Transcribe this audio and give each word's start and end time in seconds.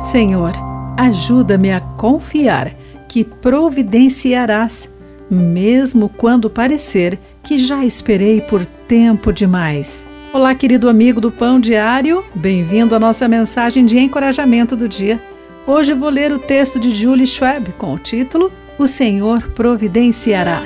Senhor, 0.00 0.52
ajuda-me 0.96 1.70
a 1.70 1.78
confiar 1.78 2.72
que 3.06 3.22
providenciarás, 3.22 4.88
mesmo 5.30 6.08
quando 6.08 6.48
parecer 6.48 7.18
que 7.42 7.58
já 7.58 7.84
esperei 7.84 8.40
por 8.40 8.64
tempo 8.64 9.30
demais. 9.30 10.06
Olá, 10.32 10.54
querido 10.54 10.88
amigo 10.88 11.20
do 11.20 11.30
Pão 11.30 11.60
Diário, 11.60 12.24
bem-vindo 12.34 12.94
à 12.94 12.98
nossa 12.98 13.28
mensagem 13.28 13.84
de 13.84 13.98
encorajamento 13.98 14.74
do 14.74 14.88
dia. 14.88 15.22
Hoje 15.66 15.92
vou 15.92 16.08
ler 16.08 16.32
o 16.32 16.38
texto 16.38 16.80
de 16.80 16.94
Julie 16.94 17.26
Schwab 17.26 17.70
com 17.72 17.92
o 17.92 17.98
título 17.98 18.50
O 18.78 18.86
Senhor 18.86 19.50
Providenciará. 19.50 20.62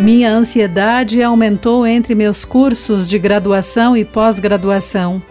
Minha 0.00 0.32
ansiedade 0.32 1.22
aumentou 1.22 1.86
entre 1.86 2.14
meus 2.14 2.46
cursos 2.46 3.06
de 3.06 3.18
graduação 3.18 3.94
e 3.94 4.02
pós-graduação. 4.02 5.22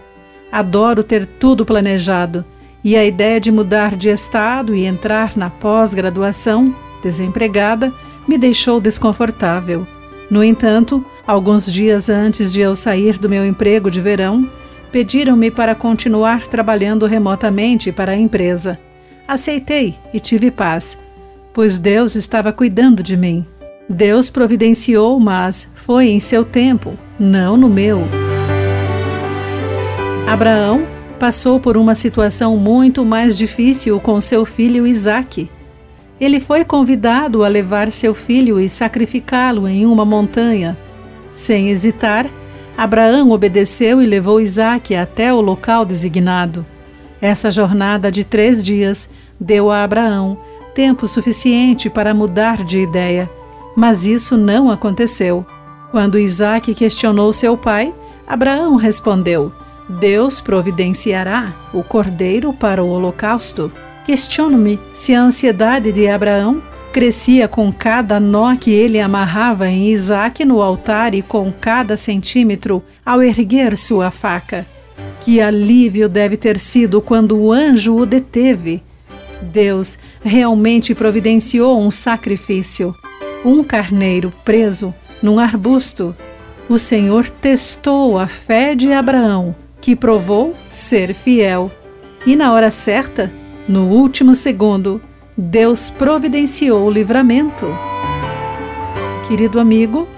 Adoro 0.50 1.02
ter 1.02 1.26
tudo 1.26 1.64
planejado 1.64 2.44
e 2.82 2.96
a 2.96 3.04
ideia 3.04 3.40
de 3.40 3.50
mudar 3.50 3.96
de 3.96 4.08
estado 4.08 4.74
e 4.74 4.84
entrar 4.84 5.36
na 5.36 5.50
pós-graduação, 5.50 6.74
desempregada, 7.02 7.92
me 8.26 8.38
deixou 8.38 8.80
desconfortável. 8.80 9.86
No 10.30 10.44
entanto, 10.44 11.04
alguns 11.26 11.70
dias 11.70 12.08
antes 12.08 12.52
de 12.52 12.60
eu 12.60 12.76
sair 12.76 13.18
do 13.18 13.28
meu 13.28 13.46
emprego 13.46 13.90
de 13.90 14.00
verão, 14.00 14.48
pediram-me 14.92 15.50
para 15.50 15.74
continuar 15.74 16.46
trabalhando 16.46 17.06
remotamente 17.06 17.90
para 17.90 18.12
a 18.12 18.16
empresa. 18.16 18.78
Aceitei 19.26 19.96
e 20.12 20.20
tive 20.20 20.50
paz, 20.50 20.98
pois 21.52 21.78
Deus 21.78 22.14
estava 22.14 22.52
cuidando 22.52 23.02
de 23.02 23.16
mim. 23.16 23.46
Deus 23.88 24.28
providenciou, 24.28 25.18
mas 25.18 25.70
foi 25.74 26.10
em 26.10 26.20
seu 26.20 26.44
tempo, 26.44 26.96
não 27.18 27.56
no 27.56 27.68
meu. 27.68 28.27
Abraão 30.28 30.86
passou 31.18 31.58
por 31.58 31.76
uma 31.76 31.94
situação 31.94 32.56
muito 32.56 33.04
mais 33.04 33.36
difícil 33.36 33.98
com 33.98 34.20
seu 34.20 34.44
filho 34.44 34.86
Isaque. 34.86 35.50
Ele 36.20 36.38
foi 36.38 36.64
convidado 36.64 37.44
a 37.44 37.48
levar 37.48 37.90
seu 37.90 38.14
filho 38.14 38.60
e 38.60 38.68
sacrificá-lo 38.68 39.66
em 39.66 39.86
uma 39.86 40.04
montanha. 40.04 40.76
Sem 41.32 41.70
hesitar, 41.70 42.28
Abraão 42.76 43.30
obedeceu 43.30 44.02
e 44.02 44.06
levou 44.06 44.40
Isaque 44.40 44.94
até 44.94 45.32
o 45.32 45.40
local 45.40 45.84
designado. 45.84 46.64
Essa 47.20 47.50
jornada 47.50 48.12
de 48.12 48.22
três 48.22 48.64
dias 48.64 49.10
deu 49.40 49.70
a 49.70 49.82
Abraão 49.82 50.38
tempo 50.74 51.08
suficiente 51.08 51.90
para 51.90 52.14
mudar 52.14 52.62
de 52.62 52.78
ideia 52.78 53.28
mas 53.78 54.06
isso 54.06 54.36
não 54.36 54.72
aconteceu. 54.72 55.46
Quando 55.92 56.18
Isaac 56.18 56.74
questionou 56.74 57.32
seu 57.32 57.56
pai, 57.56 57.94
Abraão 58.26 58.74
respondeu: 58.74 59.52
Deus 59.88 60.40
providenciará 60.40 61.54
o 61.72 61.82
cordeiro 61.82 62.52
para 62.52 62.82
o 62.82 62.88
holocausto. 62.88 63.72
Questiono-me 64.04 64.78
se 64.94 65.14
a 65.14 65.22
ansiedade 65.22 65.92
de 65.92 66.08
Abraão 66.08 66.62
crescia 66.92 67.46
com 67.46 67.72
cada 67.72 68.18
nó 68.18 68.56
que 68.56 68.70
ele 68.70 69.00
amarrava 69.00 69.68
em 69.68 69.88
Isaac 69.88 70.44
no 70.44 70.62
altar 70.62 71.14
e 71.14 71.22
com 71.22 71.52
cada 71.52 71.96
centímetro 71.96 72.82
ao 73.04 73.22
erguer 73.22 73.76
sua 73.76 74.10
faca. 74.10 74.66
Que 75.20 75.40
alívio 75.40 76.08
deve 76.08 76.36
ter 76.36 76.58
sido 76.58 77.00
quando 77.00 77.38
o 77.38 77.52
anjo 77.52 77.96
o 77.96 78.06
deteve. 78.06 78.82
Deus 79.40 79.98
realmente 80.22 80.94
providenciou 80.94 81.80
um 81.80 81.90
sacrifício 81.90 82.94
um 83.44 83.62
carneiro 83.62 84.32
preso 84.44 84.94
num 85.22 85.38
arbusto. 85.38 86.14
O 86.68 86.78
Senhor 86.78 87.28
testou 87.28 88.18
a 88.18 88.26
fé 88.26 88.74
de 88.74 88.92
Abraão, 88.92 89.54
que 89.80 89.96
provou 89.96 90.54
ser 90.70 91.14
fiel. 91.14 91.70
E 92.26 92.36
na 92.36 92.52
hora 92.52 92.70
certa, 92.70 93.30
no 93.68 93.88
último 93.88 94.34
segundo, 94.34 95.00
Deus 95.36 95.88
providenciou 95.88 96.86
o 96.86 96.90
livramento. 96.90 97.66
Querido 99.28 99.60
amigo, 99.60 100.08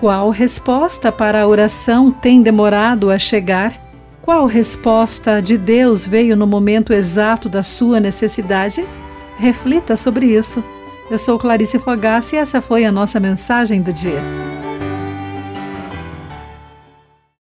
qual 0.00 0.30
resposta 0.30 1.12
para 1.12 1.42
a 1.42 1.46
oração 1.46 2.10
tem 2.10 2.42
demorado 2.42 3.10
a 3.10 3.18
chegar? 3.18 3.80
Qual 4.20 4.46
resposta 4.46 5.42
de 5.42 5.58
Deus 5.58 6.06
veio 6.06 6.36
no 6.36 6.46
momento 6.46 6.92
exato 6.92 7.48
da 7.48 7.62
sua 7.62 7.98
necessidade? 7.98 8.86
Reflita 9.36 9.96
sobre 9.96 10.26
isso. 10.26 10.62
Eu 11.10 11.18
sou 11.18 11.38
Clarice 11.38 11.78
Fogassi 11.78 12.36
e 12.36 12.38
essa 12.38 12.60
foi 12.60 12.84
a 12.84 12.92
nossa 12.92 13.18
mensagem 13.18 13.82
do 13.82 13.92
dia. 13.92 14.51